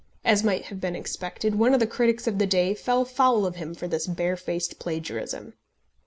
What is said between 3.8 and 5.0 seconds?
this barefaced